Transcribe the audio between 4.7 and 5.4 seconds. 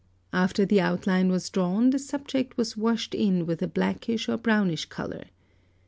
colour.